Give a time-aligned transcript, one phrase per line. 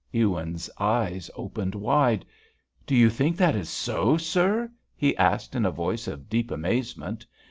[0.11, 2.25] Ewins's eyes opened wide.
[2.87, 7.23] "Do you think that is so, sir?" he asked in a voice of deep amazement.